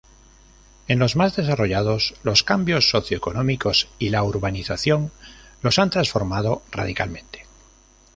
En 0.87 0.97
los 0.97 1.15
más 1.15 1.35
desarrollados, 1.35 2.15
los 2.23 2.41
cambios 2.41 2.89
socioeconómicos 2.89 3.87
y 3.99 4.09
la 4.09 4.23
urbanización 4.23 5.11
los 5.61 5.77
han 5.77 5.91
transformado 5.91 6.63
radicalmente. 6.71 7.45